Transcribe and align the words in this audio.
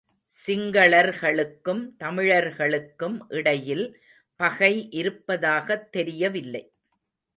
சிங்களர்களுக்கும் 0.47 1.95
தமிழர்களுக்கும் 1.97 3.25
இடையில் 3.29 3.85
பகை 4.35 4.89
இருப்பதாகத் 4.89 5.91
தெரியவில்லை. 5.91 6.71